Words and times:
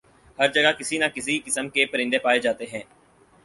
ہر 0.39 0.47
جگہ 0.51 0.71
کسی 0.79 0.97
نہ 0.97 1.05
کسی 1.15 1.37
قسم 1.45 1.69
کے 1.69 1.85
پرندے 1.85 2.17
پائے 2.19 2.39
جاتے 2.39 2.65
ہیں 2.73 2.81